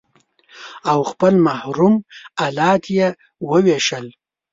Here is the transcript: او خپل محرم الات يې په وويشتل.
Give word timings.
او 0.91 0.99
خپل 1.11 1.33
محرم 1.45 1.95
الات 2.45 2.83
يې 2.97 3.07
په 3.35 3.43
وويشتل. 3.49 4.05